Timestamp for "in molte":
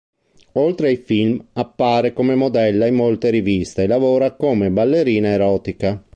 2.87-3.29